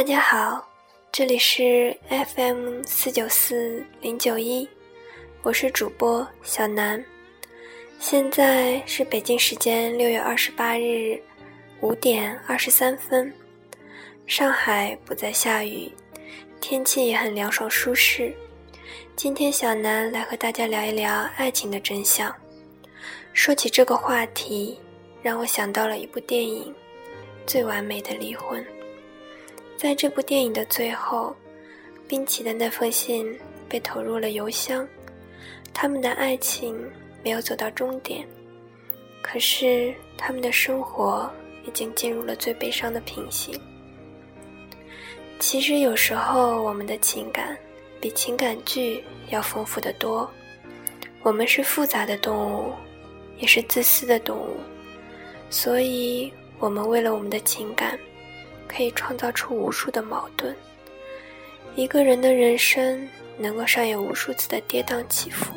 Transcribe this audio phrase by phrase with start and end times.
[0.00, 0.66] 大家好，
[1.12, 4.66] 这里是 FM 四九四零九一，
[5.42, 7.04] 我是主播小南。
[7.98, 11.22] 现在是北京时间六月二十八日
[11.82, 13.30] 五点二十三分，
[14.26, 15.92] 上海不再下雨，
[16.62, 18.34] 天气也很凉爽舒适。
[19.14, 22.34] 今天小南来和大家聊一聊爱情的真相。
[23.34, 24.80] 说起这个话题，
[25.20, 26.72] 让我想到了一部电影
[27.46, 28.64] 《最完美的离婚》。
[29.80, 31.34] 在这部电影的最后，
[32.06, 33.34] 冰淇的那封信
[33.66, 34.86] 被投入了邮箱，
[35.72, 36.78] 他们的爱情
[37.24, 38.28] 没有走到终点，
[39.22, 41.30] 可是他们的生活
[41.66, 43.58] 已经进入了最悲伤的平行。
[45.38, 47.56] 其实有时候，我们的情感
[48.02, 50.30] 比情感剧要丰富的多。
[51.22, 52.74] 我们是复杂的动物，
[53.38, 54.58] 也是自私的动物，
[55.48, 57.98] 所以我们为了我们的情感。
[58.70, 60.54] 可以创造出无数的矛盾。
[61.74, 65.52] 一个人的人生能够上演无数次的跌宕起伏，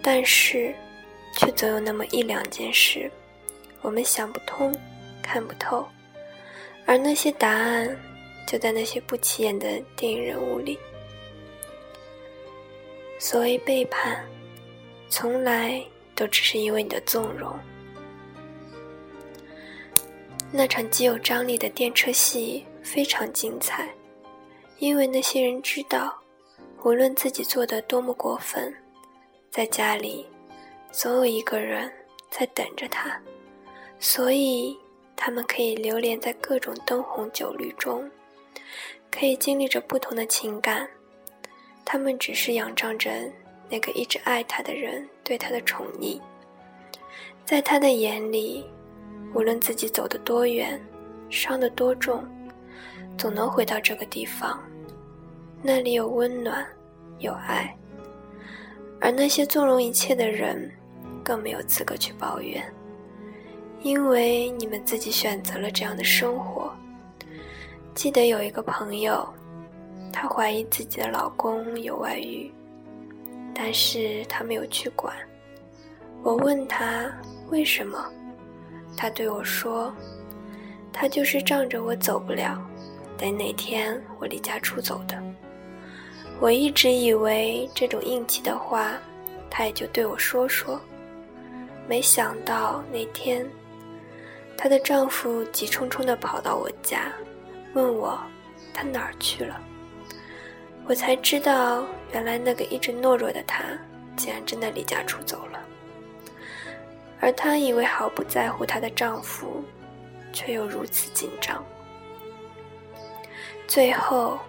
[0.00, 0.72] 但是，
[1.36, 3.10] 却总有那么一两件事，
[3.80, 4.72] 我们想不通、
[5.20, 5.84] 看不透，
[6.86, 7.96] 而那些答案
[8.46, 10.78] 就在那些不起眼的电影人物里。
[13.18, 14.24] 所谓背叛，
[15.08, 15.82] 从来
[16.14, 17.58] 都只是因为你的纵容。
[20.54, 23.88] 那场极有张力的电车戏非常精彩，
[24.78, 26.14] 因为那些人知道，
[26.84, 28.72] 无论自己做的多么过分，
[29.50, 30.26] 在家里
[30.90, 31.90] 总有一个人
[32.28, 33.18] 在等着他，
[33.98, 34.76] 所以
[35.16, 38.08] 他们可以流连在各种灯红酒绿中，
[39.10, 40.86] 可以经历着不同的情感，
[41.82, 43.10] 他们只是仰仗着
[43.70, 46.20] 那个一直爱他的人对他的宠溺，
[47.46, 48.66] 在他的眼里。
[49.34, 50.80] 无论自己走得多远，
[51.30, 52.22] 伤得多重，
[53.16, 54.60] 总能回到这个地方。
[55.62, 56.66] 那里有温暖，
[57.18, 57.74] 有爱。
[59.00, 60.70] 而那些纵容一切的人，
[61.24, 62.62] 更没有资格去抱怨，
[63.82, 66.72] 因为你们自己选择了这样的生活。
[67.94, 69.26] 记得有一个朋友，
[70.12, 72.52] 她怀疑自己的老公有外遇，
[73.54, 75.14] 但是她没有去管。
[76.22, 77.10] 我问她
[77.50, 78.12] 为什么？
[78.96, 79.92] 他对我说
[80.92, 82.60] ：“他就是仗着我走不了，
[83.16, 85.20] 等哪天我离家出走的。”
[86.40, 88.94] 我一直以为这种硬气的话，
[89.48, 90.80] 他也就对我说说。
[91.88, 93.48] 没想到那天，
[94.56, 97.12] 她的丈夫急冲冲地跑到我家，
[97.74, 98.18] 问我
[98.72, 99.60] 他哪儿去了。
[100.84, 103.62] 我才知道，原来那个一直懦弱的他，
[104.16, 105.51] 竟然真的离家出走了。
[107.22, 109.62] 而她以为毫不在乎她的丈夫，
[110.32, 111.64] 却又如此紧张。
[113.68, 114.40] 最后，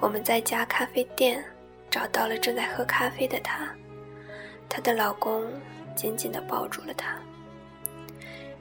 [0.00, 1.44] 我们在家咖啡店
[1.90, 3.68] 找到了正在喝咖啡的她，
[4.70, 5.44] 她的老公
[5.94, 7.14] 紧紧地抱住了她。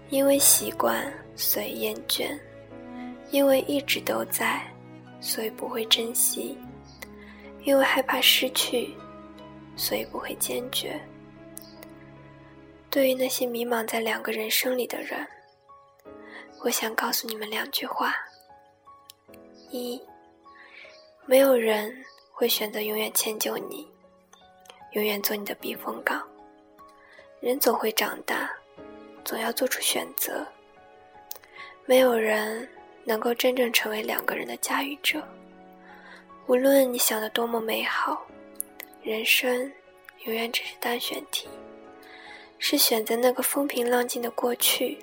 [0.09, 1.01] 因为习惯，
[1.35, 2.38] 所以厌倦；
[3.31, 4.62] 因为一直都在，
[5.22, 6.57] 所以不会珍惜；
[7.63, 8.94] 因为害怕失去，
[9.78, 11.00] 所以不会坚决。
[12.94, 15.28] 对于那些迷茫在两个人生里的人，
[16.59, 18.14] 我想告诉你们两句话：
[19.72, 20.00] 一，
[21.26, 21.92] 没有人
[22.31, 23.92] 会选择永远迁就你，
[24.92, 26.22] 永远做你的避风港。
[27.40, 28.48] 人总会长大，
[29.25, 30.46] 总要做出选择。
[31.86, 32.70] 没有人
[33.06, 35.20] 能够真正成为两个人的驾驭者。
[36.46, 38.24] 无论你想的多么美好，
[39.02, 39.60] 人生
[40.25, 41.50] 永远只是单选题。
[42.66, 44.97] 是选择那个风平浪静的过去，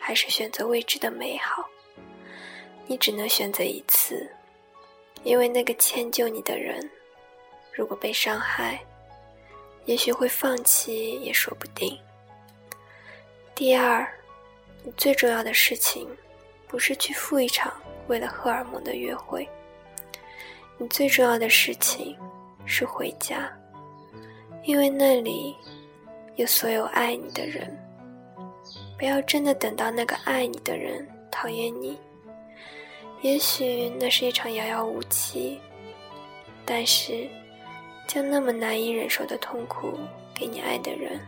[0.00, 1.64] 还是选择未知的美好？
[2.88, 4.28] 你只能选择一次，
[5.22, 6.90] 因为那个迁就你的人，
[7.72, 8.84] 如果被伤害，
[9.84, 11.96] 也许会放弃也说不定。
[13.54, 14.04] 第二，
[14.82, 16.08] 你最重要的事情，
[16.66, 17.72] 不是去赴一场
[18.08, 19.48] 为了荷尔蒙的约会，
[20.78, 22.18] 你最重要的事情
[22.66, 23.48] 是回家，
[24.64, 25.56] 因为那里。
[26.36, 27.78] 有所有爱你的人，
[28.98, 31.98] 不要真的等到那个爱你的人讨厌你。
[33.20, 35.60] 也许那是一场遥遥无期，
[36.64, 37.28] 但是
[38.08, 39.98] 将那么难以忍受的痛苦
[40.34, 41.20] 给你爱的人，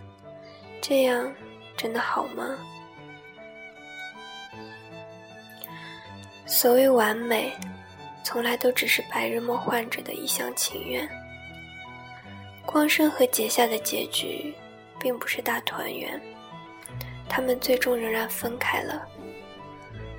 [0.81, 1.33] 这样
[1.77, 2.59] 真的好吗？
[6.47, 7.53] 所谓完美，
[8.23, 11.09] 从来都只是白日梦患者的一厢情愿。
[12.65, 14.55] 光生和结下的结局。
[15.05, 16.19] 并不是大团圆，
[17.29, 19.07] 他们最终仍然分开了。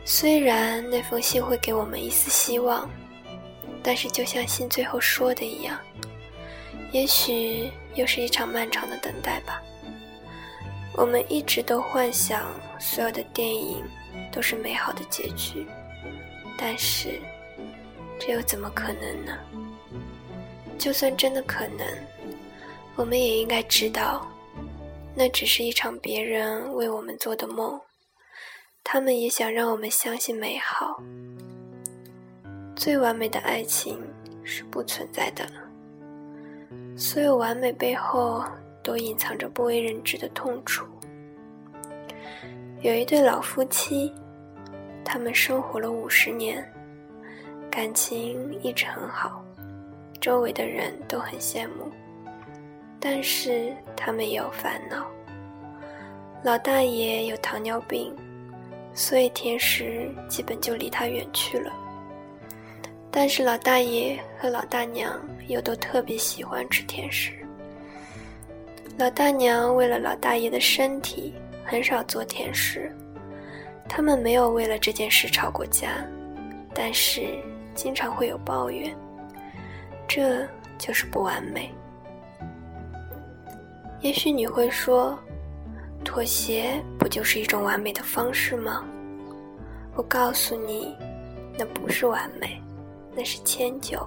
[0.05, 2.87] 虽然那封信会给我们一丝希望，
[3.81, 5.79] 但是就像信最后说的一样，
[6.91, 9.59] 也许又是一场漫长的等待吧。
[10.93, 12.45] 我们一直都幻想
[12.79, 13.83] 所有的电影
[14.31, 15.65] 都是美好的结局，
[16.55, 17.19] 但是
[18.19, 19.35] 这又怎么可能呢？
[20.77, 21.87] 就算真的可能，
[22.95, 24.27] 我们也应该知道，
[25.15, 27.79] 那只是一场别人为我们做的梦。
[28.83, 31.01] 他们也想让我们相信美好。
[32.75, 33.99] 最完美的爱情
[34.43, 35.47] 是不存在的，
[36.95, 38.43] 所有完美背后
[38.83, 40.85] 都隐藏着不为人知的痛楚。
[42.81, 44.13] 有一对老夫妻，
[45.03, 46.63] 他们生活了五十年，
[47.71, 49.43] 感情一直很好，
[50.21, 51.89] 周围的人都很羡慕。
[53.07, 55.05] 但是他们也有烦恼。
[56.43, 58.11] 老大爷有糖尿病。
[58.95, 61.71] 所以甜食基本就离他远去了。
[63.11, 65.19] 但是老大爷和老大娘
[65.49, 67.33] 又都特别喜欢吃甜食。
[68.97, 71.33] 老大娘为了老大爷的身体，
[71.65, 72.89] 很少做甜食。
[73.87, 75.89] 他们没有为了这件事吵过架，
[76.73, 77.21] 但是
[77.75, 78.95] 经常会有抱怨。
[80.07, 80.47] 这
[80.77, 81.69] 就是不完美。
[84.05, 85.17] 也许你会说。
[86.03, 88.85] 妥协不就是一种完美的方式吗？
[89.95, 90.95] 我告诉你，
[91.57, 92.61] 那不是完美，
[93.15, 93.97] 那是迁就。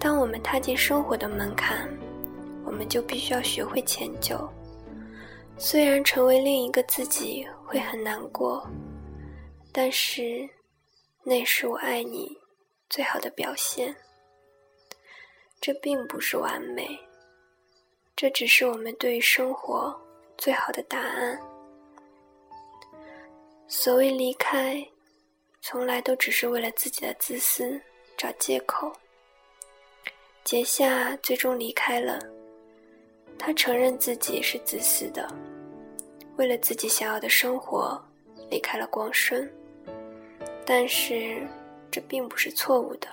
[0.00, 1.86] 当我们踏进生活的门槛，
[2.64, 4.50] 我们就必须要学会迁就。
[5.58, 8.66] 虽然成为另一个自己会很难过，
[9.70, 10.48] 但是
[11.22, 12.34] 那是我爱你
[12.88, 13.94] 最好的表现。
[15.60, 16.98] 这并不是完美，
[18.16, 19.94] 这只是我们对生活。
[20.36, 21.40] 最好的答案。
[23.68, 24.84] 所谓离开，
[25.62, 27.80] 从来都只是为了自己的自私
[28.16, 28.92] 找借口。
[30.42, 32.18] 杰夏最终离开了，
[33.38, 35.32] 他承认自己是自私的，
[36.36, 38.04] 为了自己想要的生活
[38.50, 39.48] 离开了光顺。
[40.66, 41.46] 但是
[41.92, 43.08] 这并不是错误的，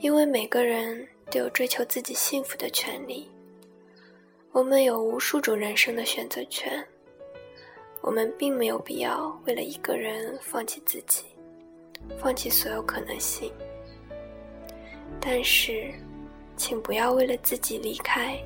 [0.00, 3.30] 因为每个人都有追求自己幸福的权利。
[4.52, 6.86] 我们有无数种人生的选择权，
[8.02, 11.24] 我们并没有必要为了一个人放弃自己，
[12.18, 13.50] 放弃所有可能性。
[15.18, 15.90] 但是，
[16.54, 18.38] 请不要为了自己离开，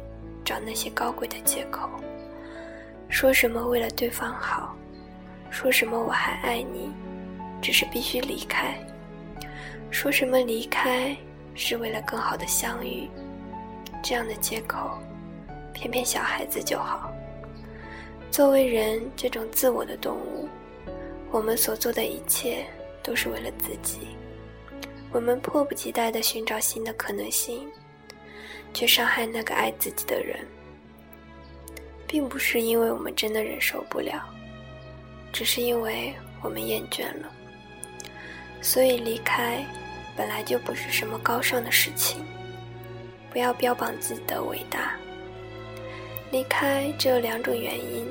[0.45, 1.91] 找那些高贵的借口，
[3.09, 4.77] 说什么为了对方好，
[5.51, 6.89] 说什么我还爱你，
[7.61, 8.79] 只是必须离开，
[9.91, 11.17] 说什么离开
[11.57, 13.11] 是为了更好的相遇，
[14.05, 14.97] 这样的借口。
[15.77, 17.13] 偏偏小孩子就好。
[18.31, 20.49] 作为人这种自我的动物，
[21.31, 22.65] 我们所做的一切
[23.03, 24.17] 都是为了自己。
[25.13, 27.69] 我们迫不及待地寻找新的可能性，
[28.73, 30.47] 却伤害那个爱自己的人，
[32.07, 34.25] 并不是因为我们真的忍受不了，
[35.31, 37.31] 只是因为我们厌倦了。
[38.63, 39.63] 所以离开
[40.17, 42.25] 本来就不是什么高尚的事情。
[43.31, 44.95] 不要标榜自己的伟大。
[46.37, 48.07] 离开只有两种原因：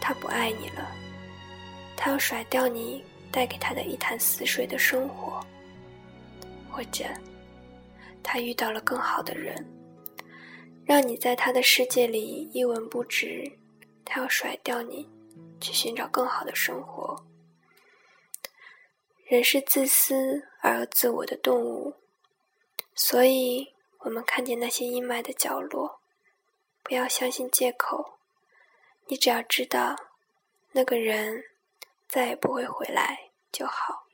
[0.00, 0.96] 他不爱你了，
[1.94, 5.38] 他要甩掉你带给他的一潭死水的生活；
[6.72, 7.04] 或者
[8.22, 9.54] 他遇到了更好的人，
[10.86, 13.44] 让你在他的世界里一文不值，
[14.02, 15.06] 他要甩掉你，
[15.60, 17.14] 去寻找更好的生活。
[19.26, 21.92] 人是自私而又自我的动物，
[22.94, 26.00] 所以我们看见那些阴霾的角落。
[26.84, 28.18] 不要相信借口，
[29.06, 29.96] 你只要知道
[30.70, 31.42] 那个人
[32.06, 33.18] 再也不会回来
[33.50, 34.04] 就好。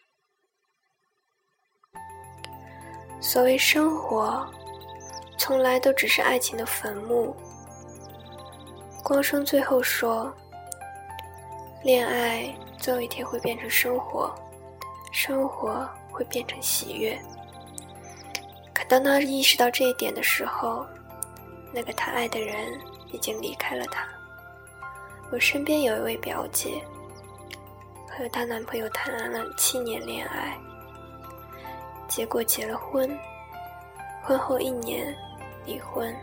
[3.21, 4.49] 所谓生活，
[5.37, 7.35] 从来都只是爱情的坟墓。
[9.03, 10.33] 光生最后说
[11.83, 14.33] ：“恋爱总有一天会变成生活，
[15.11, 17.21] 生活会变成喜悦。”
[18.73, 20.87] 可当他意识到这一点的时候，
[21.73, 22.79] 那个他爱的人
[23.13, 24.07] 已经离开了他。
[25.33, 26.83] 我身边有一位表姐，
[28.09, 30.59] 和她男朋友谈了七年恋爱，
[32.09, 33.17] 结果结了婚，
[34.23, 35.17] 婚后一年
[35.65, 36.15] 离婚。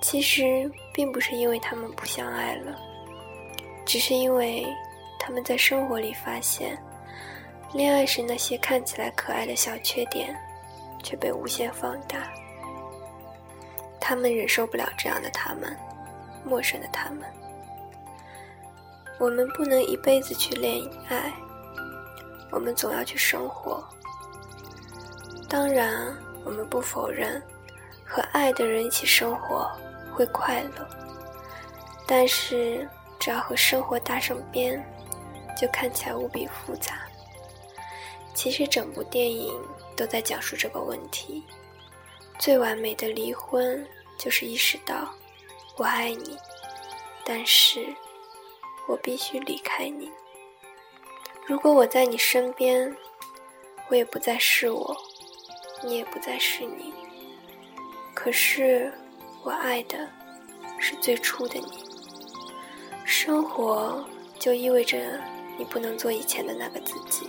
[0.00, 2.78] 其实并不是因为他们不相爱了，
[3.84, 4.64] 只是因为
[5.18, 6.80] 他们在生活里发现，
[7.72, 10.38] 恋爱时那些看起来可爱的小缺点，
[11.02, 12.32] 却被无限放大。
[14.08, 15.76] 他们忍受不了这样的他们，
[16.42, 17.30] 陌生的他们。
[19.18, 21.30] 我们不能一辈子去恋爱，
[22.50, 23.86] 我们总要去生活。
[25.46, 27.42] 当然，我们不否认
[28.02, 29.70] 和爱的人一起生活
[30.14, 30.88] 会快乐，
[32.06, 32.88] 但是
[33.18, 34.82] 只要和生活搭上边，
[35.54, 36.94] 就看起来无比复杂。
[38.32, 39.52] 其实整部电影
[39.94, 41.44] 都在讲述这个问题。
[42.38, 43.86] 最完美的离婚
[44.18, 45.08] 就是意识到，
[45.76, 46.36] 我爱你，
[47.24, 47.94] 但是
[48.88, 50.10] 我必须离开你。
[51.46, 52.94] 如果我在你身边，
[53.88, 54.96] 我也不再是我，
[55.84, 56.92] 你也不再是你。
[58.14, 58.92] 可是
[59.44, 60.08] 我爱的
[60.78, 61.84] 是最初的你。
[63.04, 64.04] 生活
[64.38, 64.98] 就意味着
[65.56, 67.26] 你不能做以前的那个自己。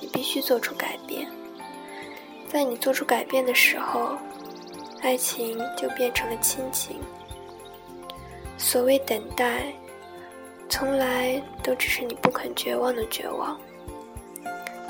[0.00, 1.30] 你必须做出改变，
[2.48, 4.18] 在你做出改变的时候，
[5.02, 7.00] 爱情就变成了亲情。
[8.58, 9.72] 所谓等待，
[10.68, 13.58] 从来都只是你不肯绝望的绝望。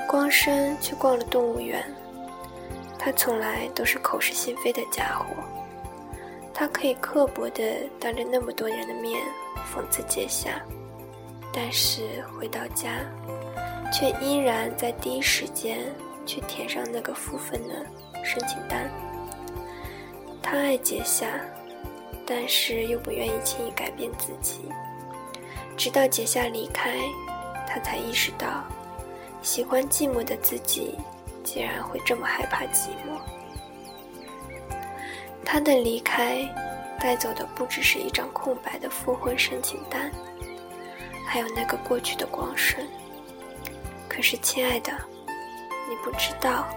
[0.07, 1.83] 光身去逛了动物园，
[2.99, 5.25] 他从来都是口是心非的家伙，
[6.53, 7.63] 他可以刻薄的
[7.99, 9.21] 当着那么多人的面
[9.73, 10.61] 讽刺杰下，
[11.53, 12.01] 但是
[12.37, 12.99] 回到家。
[13.93, 15.79] 却依然在第一时间
[16.25, 17.85] 去填上那个负分的
[18.23, 18.89] 申请单。
[20.41, 21.27] 他爱杰夏，
[22.25, 24.61] 但是又不愿意轻易改变自己。
[25.77, 26.97] 直到杰夏离开，
[27.67, 28.63] 他才意识到，
[29.41, 30.97] 喜欢寂寞的自己
[31.43, 33.19] 竟然会这么害怕寂寞。
[35.45, 36.47] 他的离开，
[36.99, 40.11] 带走的不只是一张空白的复婚申请单，
[41.25, 42.85] 还有那个过去的光顺。
[44.07, 44.91] 可是，亲爱的，
[45.89, 46.67] 你不知道，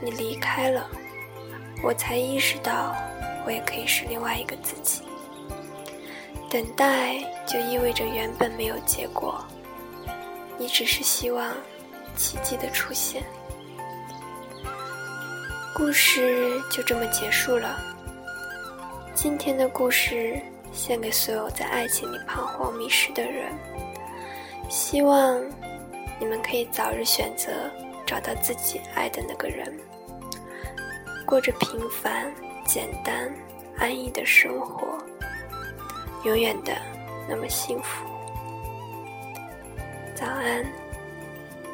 [0.00, 0.88] 你离开了，
[1.82, 2.94] 我才意识到，
[3.44, 5.02] 我也可以是另外一个自己。
[6.48, 9.44] 等待就意味着原本没有结果，
[10.58, 11.52] 你只是希望
[12.16, 13.22] 奇迹的出现。
[15.74, 17.78] 故事就这么结束了。
[19.14, 20.40] 今天的故事
[20.72, 23.52] 献给所有在爱情里彷徨迷失的人，
[24.70, 25.40] 希望。
[26.20, 27.50] 你们可以早日选择
[28.06, 29.76] 找到自己爱的那个人，
[31.26, 32.30] 过着平凡、
[32.66, 33.32] 简单、
[33.78, 34.98] 安逸的生活，
[36.24, 36.76] 永远的
[37.28, 38.04] 那么幸福。
[40.14, 40.64] 早安，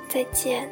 [0.09, 0.69] 再见。